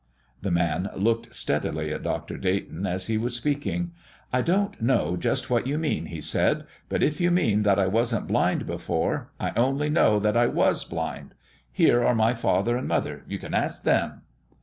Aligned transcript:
The 0.41 0.49
man 0.49 0.89
looked 0.95 1.35
steadily 1.35 1.93
at 1.93 2.01
Dr. 2.01 2.35
Dayton 2.35 2.87
as 2.87 3.05
he 3.05 3.19
was 3.19 3.35
speaking. 3.35 3.91
"I 4.33 4.41
don't 4.41 4.81
know 4.81 5.15
just 5.15 5.51
what 5.51 5.67
you 5.67 5.77
mean," 5.77 6.07
he 6.07 6.21
said, 6.21 6.65
"but 6.89 7.03
if 7.03 7.21
you 7.21 7.29
mean 7.29 7.61
that 7.61 7.77
I 7.77 7.85
wasn't 7.85 8.27
blind 8.27 8.65
before, 8.65 9.29
I 9.39 9.51
only 9.55 9.91
know 9.91 10.17
that 10.17 10.35
I 10.35 10.47
was 10.47 10.83
blind. 10.85 11.35
Here 11.71 12.03
are 12.03 12.15
my 12.15 12.33
father 12.33 12.77
and 12.77 12.87
mother 12.87 13.23
you 13.27 13.37
can 13.37 13.53
ask 13.53 13.83
them." 13.83 14.23